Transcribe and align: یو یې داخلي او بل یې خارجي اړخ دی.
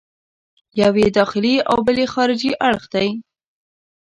یو 0.81 0.93
یې 1.01 1.09
داخلي 1.19 1.55
او 1.71 1.77
بل 1.85 1.97
یې 2.01 2.07
خارجي 2.13 2.51
اړخ 2.67 2.83
دی. 2.93 3.09